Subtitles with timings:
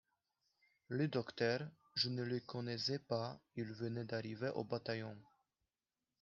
[0.87, 1.61] Le docteur,
[1.93, 5.15] je ne le connaissais pas, il venait d'arriver au bataillon...